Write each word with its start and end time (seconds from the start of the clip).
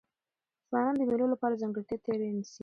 ځوانان 0.69 0.95
د 0.99 1.01
مېلو 1.09 1.25
له 1.31 1.37
پاره 1.41 1.59
ځانګړې 1.61 1.95
تیاری 2.03 2.29
نیسي. 2.37 2.59